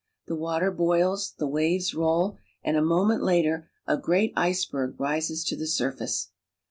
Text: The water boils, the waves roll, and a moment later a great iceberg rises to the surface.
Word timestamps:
The 0.25 0.35
water 0.35 0.71
boils, 0.71 1.35
the 1.37 1.45
waves 1.45 1.93
roll, 1.93 2.35
and 2.63 2.75
a 2.75 2.81
moment 2.81 3.21
later 3.21 3.69
a 3.85 3.97
great 3.97 4.33
iceberg 4.35 4.99
rises 4.99 5.43
to 5.43 5.55
the 5.55 5.67
surface. 5.67 6.31